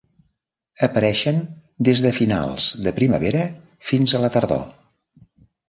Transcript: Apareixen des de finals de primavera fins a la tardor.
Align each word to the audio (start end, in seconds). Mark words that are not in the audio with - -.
Apareixen 0.87 1.37
des 1.89 2.03
de 2.07 2.13
finals 2.21 2.71
de 2.87 2.95
primavera 2.97 3.47
fins 3.93 4.17
a 4.21 4.25
la 4.27 4.35
tardor. 4.39 4.69